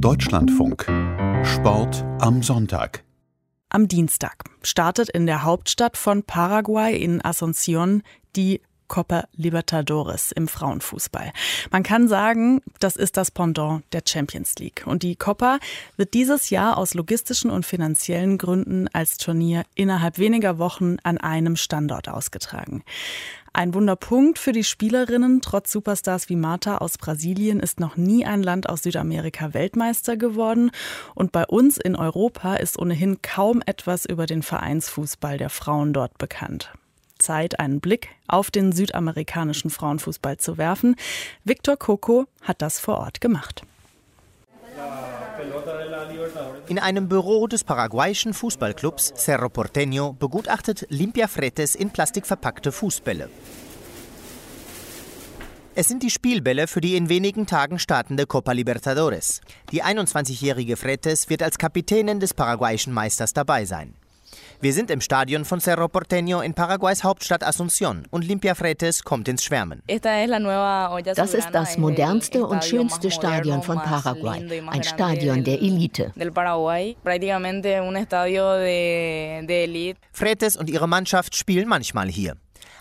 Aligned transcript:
Deutschlandfunk. 0.00 0.86
Sport 1.44 2.04
am 2.20 2.42
Sonntag. 2.42 3.04
Am 3.68 3.88
Dienstag 3.88 4.44
startet 4.62 5.08
in 5.08 5.26
der 5.26 5.44
Hauptstadt 5.44 5.96
von 5.96 6.22
Paraguay 6.22 6.96
in 6.96 7.22
Asunción 7.22 8.02
die 8.36 8.60
Copa 8.88 9.24
Libertadores 9.32 10.32
im 10.32 10.48
Frauenfußball. 10.48 11.32
Man 11.70 11.82
kann 11.82 12.08
sagen, 12.08 12.60
das 12.80 12.96
ist 12.96 13.16
das 13.16 13.30
Pendant 13.30 13.82
der 13.92 14.02
Champions 14.06 14.54
League. 14.56 14.84
Und 14.86 15.02
die 15.02 15.16
Copa 15.16 15.58
wird 15.96 16.14
dieses 16.14 16.50
Jahr 16.50 16.76
aus 16.76 16.94
logistischen 16.94 17.50
und 17.50 17.64
finanziellen 17.64 18.38
Gründen 18.38 18.88
als 18.92 19.16
Turnier 19.16 19.64
innerhalb 19.74 20.18
weniger 20.18 20.58
Wochen 20.58 20.96
an 21.02 21.18
einem 21.18 21.56
Standort 21.56 22.08
ausgetragen. 22.08 22.84
Ein 23.56 23.72
Wunderpunkt 23.72 24.40
für 24.40 24.50
die 24.50 24.64
Spielerinnen. 24.64 25.40
Trotz 25.40 25.70
Superstars 25.70 26.28
wie 26.28 26.34
Marta 26.34 26.78
aus 26.78 26.98
Brasilien 26.98 27.60
ist 27.60 27.78
noch 27.78 27.96
nie 27.96 28.26
ein 28.26 28.42
Land 28.42 28.68
aus 28.68 28.82
Südamerika 28.82 29.54
Weltmeister 29.54 30.16
geworden. 30.16 30.72
Und 31.14 31.30
bei 31.30 31.46
uns 31.46 31.78
in 31.78 31.94
Europa 31.94 32.56
ist 32.56 32.76
ohnehin 32.76 33.22
kaum 33.22 33.62
etwas 33.64 34.06
über 34.06 34.26
den 34.26 34.42
Vereinsfußball 34.42 35.38
der 35.38 35.50
Frauen 35.50 35.92
dort 35.92 36.18
bekannt. 36.18 36.72
Zeit, 37.20 37.60
einen 37.60 37.78
Blick 37.78 38.08
auf 38.26 38.50
den 38.50 38.72
südamerikanischen 38.72 39.70
Frauenfußball 39.70 40.36
zu 40.38 40.58
werfen. 40.58 40.96
Victor 41.44 41.76
Coco 41.76 42.26
hat 42.42 42.60
das 42.60 42.80
vor 42.80 42.98
Ort 42.98 43.20
gemacht. 43.20 43.62
In 46.68 46.78
einem 46.78 47.08
Büro 47.08 47.46
des 47.46 47.64
paraguayischen 47.64 48.34
Fußballclubs 48.34 49.14
Cerro 49.16 49.46
Porteño 49.46 50.14
begutachtet 50.18 50.86
Limpia 50.88 51.28
Fretes 51.28 51.74
in 51.74 51.90
Plastik 51.90 52.26
verpackte 52.26 52.72
Fußbälle. 52.72 53.28
Es 55.76 55.88
sind 55.88 56.04
die 56.04 56.10
Spielbälle 56.10 56.68
für 56.68 56.80
die 56.80 56.94
in 56.96 57.08
wenigen 57.08 57.46
Tagen 57.46 57.80
startende 57.80 58.26
Copa 58.26 58.52
Libertadores. 58.52 59.40
Die 59.72 59.82
21-jährige 59.82 60.76
Fretes 60.76 61.28
wird 61.28 61.42
als 61.42 61.58
Kapitänin 61.58 62.20
des 62.20 62.32
paraguayischen 62.32 62.92
Meisters 62.92 63.32
dabei 63.32 63.64
sein. 63.64 63.94
Wir 64.60 64.72
sind 64.72 64.90
im 64.90 65.00
Stadion 65.00 65.44
von 65.44 65.60
Cerro 65.60 65.86
Porteño 65.86 66.40
in 66.42 66.54
Paraguays 66.54 67.04
Hauptstadt 67.04 67.42
Asunción 67.42 68.04
und 68.10 68.24
Limpia 68.24 68.54
Fretes 68.54 69.02
kommt 69.02 69.28
ins 69.28 69.44
Schwärmen. 69.44 69.82
Das 71.14 71.34
ist 71.34 71.48
das 71.52 71.76
modernste 71.76 72.46
und 72.46 72.64
schönste 72.64 73.10
Stadion 73.10 73.62
von 73.62 73.76
Paraguay, 73.76 74.62
ein 74.70 74.82
Stadion 74.82 75.44
der 75.44 75.60
Elite. 75.60 76.12
Fretes 80.12 80.56
und 80.56 80.70
ihre 80.70 80.88
Mannschaft 80.88 81.36
spielen 81.36 81.68
manchmal 81.68 82.08
hier. 82.08 82.36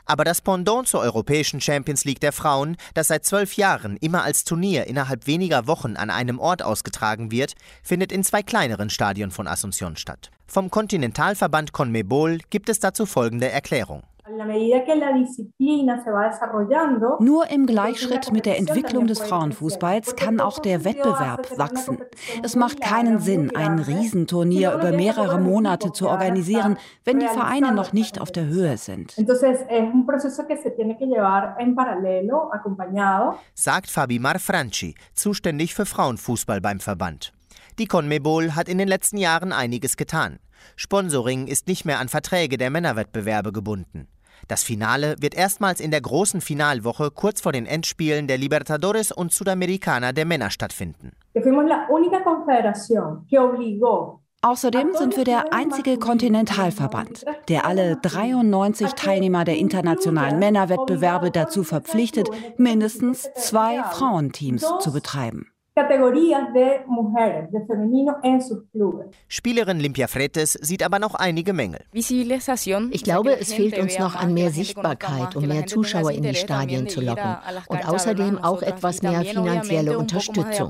Aber 0.05 0.23
das 0.23 0.41
Pendant 0.41 0.87
zur 0.87 1.01
europäischen 1.01 1.61
Champions 1.61 2.05
League 2.05 2.19
der 2.19 2.31
Frauen, 2.31 2.77
das 2.93 3.07
seit 3.07 3.25
zwölf 3.25 3.55
Jahren 3.55 3.97
immer 3.97 4.23
als 4.23 4.43
Turnier 4.43 4.87
innerhalb 4.87 5.27
weniger 5.27 5.67
Wochen 5.67 5.95
an 5.95 6.09
einem 6.09 6.39
Ort 6.39 6.61
ausgetragen 6.61 7.31
wird, 7.31 7.55
findet 7.81 8.11
in 8.11 8.23
zwei 8.23 8.43
kleineren 8.43 8.89
Stadien 8.89 9.31
von 9.31 9.47
Asunción 9.47 9.97
statt. 9.97 10.31
Vom 10.47 10.69
Kontinentalverband 10.69 11.73
CONMEBOL 11.73 12.39
gibt 12.49 12.69
es 12.69 12.79
dazu 12.79 13.05
folgende 13.05 13.49
Erklärung. 13.49 14.03
Nur 17.19 17.49
im 17.49 17.65
Gleichschritt 17.65 18.31
mit 18.31 18.45
der 18.45 18.57
Entwicklung 18.57 19.07
des 19.07 19.19
Frauenfußballs 19.19 20.15
kann 20.15 20.39
auch 20.39 20.59
der 20.59 20.83
Wettbewerb 20.83 21.57
wachsen. 21.57 21.99
Es 22.41 22.55
macht 22.55 22.81
keinen 22.81 23.19
Sinn, 23.19 23.55
ein 23.55 23.79
Riesenturnier 23.79 24.73
über 24.73 24.91
mehrere 24.91 25.39
Monate 25.39 25.91
zu 25.91 26.07
organisieren, 26.07 26.77
wenn 27.03 27.19
die 27.19 27.27
Vereine 27.27 27.73
noch 27.73 27.93
nicht 27.93 28.19
auf 28.19 28.31
der 28.31 28.45
Höhe 28.45 28.77
sind. 28.77 29.15
Sagt 33.53 33.89
Fabi 33.89 34.19
Marfranchi, 34.19 34.95
zuständig 35.13 35.73
für 35.73 35.85
Frauenfußball 35.85 36.61
beim 36.61 36.79
Verband. 36.79 37.33
Die 37.79 37.87
CONMEBOL 37.87 38.55
hat 38.55 38.69
in 38.69 38.77
den 38.77 38.87
letzten 38.87 39.17
Jahren 39.17 39.51
einiges 39.51 39.97
getan. 39.97 40.39
Sponsoring 40.75 41.47
ist 41.47 41.67
nicht 41.67 41.85
mehr 41.85 41.99
an 41.99 42.07
Verträge 42.07 42.57
der 42.57 42.69
Männerwettbewerbe 42.69 43.51
gebunden. 43.51 44.07
Das 44.47 44.63
Finale 44.63 45.15
wird 45.19 45.35
erstmals 45.35 45.79
in 45.79 45.91
der 45.91 46.01
großen 46.01 46.41
Finalwoche 46.41 47.11
kurz 47.11 47.41
vor 47.41 47.51
den 47.51 47.65
Endspielen 47.65 48.27
der 48.27 48.37
Libertadores 48.37 49.11
und 49.11 49.31
Sudamericana 49.31 50.11
der 50.11 50.25
Männer 50.25 50.49
stattfinden. 50.49 51.11
Außerdem 54.45 54.93
sind 54.93 55.15
wir 55.15 55.23
der 55.23 55.53
einzige 55.53 55.97
Kontinentalverband, 55.97 57.23
der 57.47 57.65
alle 57.65 57.95
93 58.01 58.91
Teilnehmer 58.91 59.45
der 59.45 59.55
internationalen 59.57 60.37
Männerwettbewerbe 60.37 61.31
dazu 61.31 61.63
verpflichtet, 61.63 62.27
mindestens 62.57 63.29
zwei 63.35 63.81
Frauenteams 63.83 64.65
zu 64.81 64.91
betreiben. 64.91 65.52
Kategorien 65.75 66.53
de 66.53 66.85
mujeres, 66.85 67.49
de 67.51 67.65
femenino 67.65 68.17
en 68.21 68.39
sus 68.39 68.59
clubes. 68.71 69.07
Spielerin 69.27 69.79
Limpia 69.79 70.07
Fretes 70.07 70.53
sieht 70.61 70.83
aber 70.83 70.99
noch 70.99 71.15
einige 71.15 71.51
Mängel. 71.51 71.79
Ich 71.93 73.03
glaube, 73.03 73.39
es 73.39 73.53
fehlt 73.53 73.79
uns 73.79 73.97
noch 73.97 74.15
an 74.15 74.35
mehr 74.35 74.51
Sichtbarkeit, 74.51 75.35
um 75.35 75.47
mehr 75.47 75.65
Zuschauer 75.65 76.11
in 76.11 76.21
die 76.21 76.35
Stadien 76.35 76.87
zu 76.87 77.01
locken. 77.01 77.37
Und 77.69 77.87
außerdem 77.89 78.37
auch 78.37 78.61
etwas 78.61 79.01
mehr 79.01 79.23
finanzielle 79.25 79.97
Unterstützung. 79.97 80.69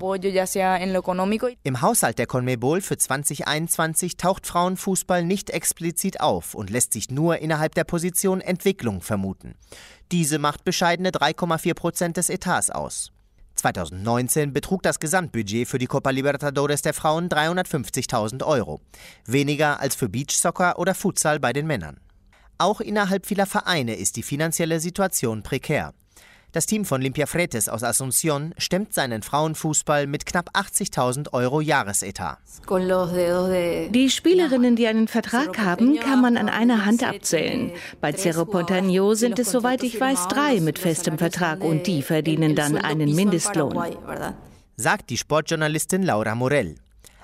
Im 1.63 1.81
Haushalt 1.81 2.17
der 2.17 2.27
Conmebol 2.27 2.79
für 2.79 2.97
2021 2.97 4.15
taucht 4.15 4.47
Frauenfußball 4.47 5.25
nicht 5.25 5.49
explizit 5.49 6.21
auf 6.21 6.55
und 6.55 6.69
lässt 6.69 6.93
sich 6.93 7.11
nur 7.11 7.39
innerhalb 7.39 7.75
der 7.75 7.83
Position 7.83 8.39
Entwicklung 8.39 9.01
vermuten. 9.01 9.55
Diese 10.13 10.39
macht 10.39 10.63
bescheidene 10.63 11.09
3,4 11.09 11.73
Prozent 11.73 12.15
des 12.15 12.29
Etats 12.29 12.69
aus. 12.69 13.11
2019 13.55 14.53
betrug 14.53 14.83
das 14.83 14.99
Gesamtbudget 14.99 15.67
für 15.67 15.79
die 15.79 15.87
Copa 15.87 16.09
Libertadores 16.09 16.81
der 16.81 16.93
Frauen 16.93 17.29
350.000 17.29 18.45
Euro, 18.45 18.81
weniger 19.25 19.79
als 19.79 19.95
für 19.95 20.09
Beachsoccer 20.09 20.77
oder 20.79 20.95
Futsal 20.95 21.39
bei 21.39 21.53
den 21.53 21.67
Männern. 21.67 21.99
Auch 22.57 22.81
innerhalb 22.81 23.25
vieler 23.25 23.45
Vereine 23.45 23.95
ist 23.95 24.15
die 24.15 24.23
finanzielle 24.23 24.79
Situation 24.79 25.43
prekär. 25.43 25.93
Das 26.53 26.67
Team 26.67 26.85
von 26.85 27.01
Limpia 27.01 27.25
Fretes 27.25 27.67
aus 27.67 27.81
Asunción 27.81 28.51
stemmt 28.59 28.93
seinen 28.93 29.23
Frauenfußball 29.23 30.05
mit 30.05 30.27
knapp 30.27 30.55
80.000 30.55 31.33
Euro 31.33 31.61
Jahresetat. 31.61 32.37
Die 32.69 34.09
Spielerinnen, 34.11 34.75
die 34.75 34.85
einen 34.85 35.07
Vertrag 35.07 35.57
haben, 35.57 35.99
kann 35.99 36.21
man 36.21 36.37
an 36.37 36.49
einer 36.49 36.85
Hand 36.85 37.03
abzählen. 37.03 37.71
Bei 37.99 38.13
Cerro 38.13 38.45
Pontano 38.45 39.15
sind 39.15 39.39
es, 39.39 39.49
soweit 39.49 39.81
ich 39.81 39.99
weiß, 39.99 40.27
drei 40.27 40.59
mit 40.59 40.77
festem 40.77 41.17
Vertrag 41.17 41.63
und 41.63 41.87
die 41.87 42.03
verdienen 42.03 42.55
dann 42.55 42.77
einen 42.77 43.15
Mindestlohn. 43.15 43.75
Sagt 44.77 45.09
die 45.09 45.17
Sportjournalistin 45.17 46.03
Laura 46.03 46.35
Morell. 46.35 46.75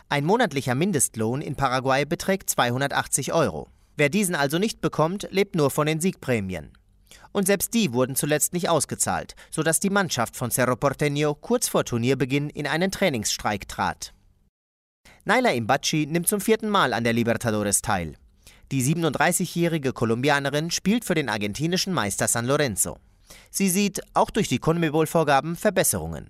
Ein 0.09 0.25
monatlicher 0.25 0.73
Mindestlohn 0.73 1.41
in 1.41 1.55
Paraguay 1.55 2.03
beträgt 2.03 2.49
280 2.49 3.31
Euro. 3.31 3.67
Wer 3.95 4.09
diesen 4.09 4.33
also 4.33 4.57
nicht 4.57 4.81
bekommt, 4.81 5.27
lebt 5.29 5.55
nur 5.55 5.69
von 5.69 5.85
den 5.85 6.01
Siegprämien. 6.01 6.71
Und 7.31 7.45
selbst 7.45 7.73
die 7.73 7.93
wurden 7.93 8.15
zuletzt 8.15 8.53
nicht 8.53 8.69
ausgezahlt, 8.69 9.35
sodass 9.51 9.79
die 9.79 9.89
Mannschaft 9.89 10.35
von 10.35 10.51
Cerro 10.51 10.73
Porteño 10.73 11.35
kurz 11.39 11.67
vor 11.67 11.85
Turnierbeginn 11.85 12.49
in 12.49 12.67
einen 12.67 12.91
Trainingsstreik 12.91 13.67
trat. 13.67 14.13
Naila 15.25 15.51
Imbachi 15.51 16.05
nimmt 16.05 16.27
zum 16.27 16.41
vierten 16.41 16.69
Mal 16.69 16.93
an 16.93 17.03
der 17.03 17.13
Libertadores 17.13 17.81
teil. 17.81 18.15
Die 18.71 18.83
37-jährige 18.83 19.93
Kolumbianerin 19.93 20.71
spielt 20.71 21.05
für 21.05 21.15
den 21.15 21.29
argentinischen 21.29 21.93
Meister 21.93 22.27
San 22.27 22.45
Lorenzo. 22.45 22.97
Sie 23.51 23.69
sieht 23.69 24.01
auch 24.13 24.29
durch 24.29 24.47
die 24.47 24.59
CONMEBOL-Vorgaben 24.59 25.55
Verbesserungen. 25.55 26.29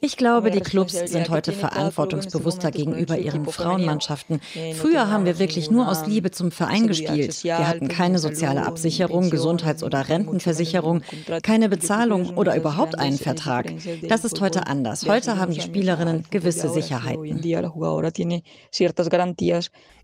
Ich 0.00 0.16
glaube, 0.16 0.50
die 0.50 0.60
Clubs 0.60 0.92
sind 0.92 1.28
heute 1.30 1.52
verantwortungsbewusster 1.52 2.70
gegenüber 2.70 3.18
ihren 3.18 3.46
Frauenmannschaften. 3.46 4.40
Früher 4.74 5.10
haben 5.10 5.24
wir 5.24 5.38
wirklich 5.38 5.70
nur 5.70 5.88
aus 5.88 6.06
Liebe 6.06 6.30
zum 6.32 6.50
Verein 6.50 6.86
gespielt. 6.86 7.42
Wir 7.44 7.68
hatten 7.68 7.88
keine 7.88 8.18
soziale 8.18 8.66
Absicherung, 8.66 9.30
Gesundheits- 9.30 9.82
oder 9.82 10.08
Rentenversicherung, 10.08 11.02
keine 11.42 11.68
Bezahlung 11.68 12.36
oder 12.36 12.56
überhaupt 12.56 12.98
einen 12.98 13.18
Vertrag. 13.18 13.72
Das 14.08 14.24
ist 14.24 14.40
heute 14.40 14.66
anders. 14.66 15.06
Heute 15.06 15.38
haben 15.38 15.52
die 15.52 15.60
Spielerinnen 15.60 16.24
gewisse 16.30 16.68
Sicherheiten. 16.68 17.40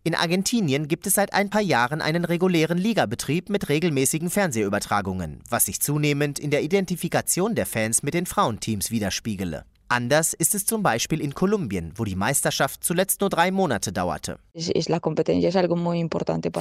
In 0.04 0.16
Argentinien 0.16 0.88
gibt 0.88 1.06
es 1.06 1.14
seit 1.14 1.32
ein 1.32 1.48
paar 1.48 1.60
Jahren 1.60 2.00
einen 2.00 2.24
regulären 2.24 2.76
Ligabetrieb 3.12 3.50
mit 3.50 3.68
regelmäßigen 3.68 4.30
Fernsehübertragungen, 4.30 5.40
was 5.50 5.66
sich 5.66 5.80
zunehmend 5.80 6.38
in 6.38 6.50
der 6.50 6.62
Identifikation 6.62 7.54
der 7.54 7.66
Fans 7.66 8.02
mit 8.02 8.14
den 8.14 8.24
Frauenteams 8.24 8.90
widerspiegele. 8.90 9.66
Anders 9.92 10.32
ist 10.32 10.54
es 10.54 10.64
zum 10.64 10.82
Beispiel 10.82 11.20
in 11.20 11.34
Kolumbien, 11.34 11.92
wo 11.96 12.04
die 12.04 12.16
Meisterschaft 12.16 12.82
zuletzt 12.82 13.20
nur 13.20 13.28
drei 13.28 13.50
Monate 13.50 13.92
dauerte. 13.92 14.38
Für 14.56 14.70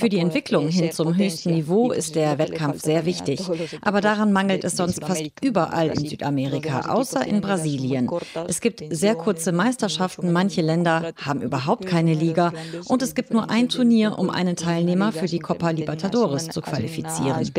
die 0.09 0.17
Entwicklung 0.17 0.67
hin 0.67 0.91
zum 0.91 1.15
höchsten 1.15 1.53
Niveau 1.53 1.93
ist 1.93 2.15
der 2.15 2.37
Wettkampf 2.37 2.81
sehr 2.81 3.05
wichtig. 3.05 3.39
Aber 3.81 4.01
daran 4.01 4.33
mangelt 4.33 4.65
es 4.65 4.75
sonst 4.75 5.01
fast 5.01 5.23
überall 5.41 5.91
in 5.91 6.09
Südamerika, 6.09 6.89
außer 6.89 7.25
in 7.25 7.39
Brasilien. 7.39 8.09
Es 8.49 8.59
gibt 8.59 8.83
sehr 8.89 9.15
kurze 9.15 9.53
Meisterschaften, 9.53 10.33
manche 10.33 10.59
Länder 10.61 11.13
haben 11.15 11.41
überhaupt 11.41 11.85
keine 11.85 12.13
Liga 12.13 12.51
und 12.87 13.01
es 13.01 13.15
gibt 13.15 13.31
nur 13.31 13.49
ein 13.49 13.69
Turnier, 13.69 14.19
um 14.19 14.29
einen 14.29 14.57
Teilnehmer 14.57 15.13
für 15.13 15.27
die 15.27 15.39
Copa 15.39 15.69
Libertadores 15.69 16.49
zu 16.49 16.59
qualifizieren. 16.59 17.49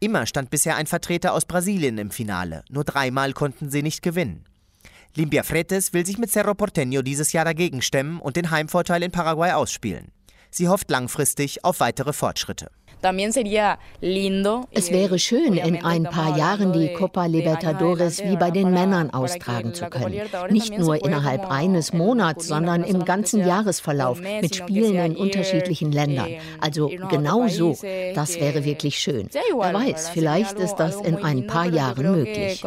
Immer 0.00 0.24
stand 0.24 0.48
bisher 0.48 0.76
ein 0.76 0.86
Vertreter 0.86 1.34
aus 1.34 1.44
Brasilien 1.44 1.98
im 1.98 2.10
Finale. 2.10 2.64
Nur 2.70 2.84
dreimal 2.84 3.34
konnten 3.34 3.68
sie 3.68 3.82
nicht 3.82 4.00
gewinnen. 4.00 4.46
Limpia 5.16 5.42
Fretes 5.42 5.92
will 5.92 6.06
sich 6.06 6.18
mit 6.18 6.30
Cerro 6.30 6.52
Porteño 6.52 7.02
dieses 7.02 7.32
Jahr 7.32 7.44
dagegen 7.44 7.82
stemmen 7.82 8.20
und 8.20 8.36
den 8.36 8.52
Heimvorteil 8.52 9.02
in 9.02 9.10
Paraguay 9.10 9.52
ausspielen. 9.52 10.12
Sie 10.50 10.68
hofft 10.68 10.90
langfristig 10.90 11.64
auf 11.64 11.80
weitere 11.80 12.12
Fortschritte. 12.12 12.70
Es 14.70 14.90
wäre 14.90 15.18
schön, 15.18 15.54
in 15.54 15.84
ein 15.84 16.04
paar 16.04 16.36
Jahren 16.36 16.72
die 16.72 16.92
Copa 16.92 17.26
Libertadores 17.26 18.22
wie 18.24 18.36
bei 18.36 18.50
den 18.50 18.70
Männern 18.70 19.10
austragen 19.10 19.74
zu 19.74 19.86
können. 19.86 20.20
Nicht 20.50 20.78
nur 20.78 21.04
innerhalb 21.04 21.50
eines 21.50 21.92
Monats, 21.92 22.46
sondern 22.46 22.82
im 22.82 23.04
ganzen 23.04 23.46
Jahresverlauf 23.46 24.20
mit 24.20 24.54
Spielen 24.54 24.96
in 24.96 25.16
unterschiedlichen 25.16 25.92
Ländern. 25.92 26.28
Also 26.60 26.90
genau 27.10 27.46
so. 27.48 27.76
Das 28.14 28.40
wäre 28.40 28.64
wirklich 28.64 28.98
schön. 28.98 29.28
Wer 29.32 29.74
weiß, 29.74 30.10
vielleicht 30.10 30.58
ist 30.58 30.76
das 30.76 31.00
in 31.00 31.16
ein 31.16 31.46
paar 31.46 31.66
Jahren 31.66 32.10
möglich. 32.12 32.62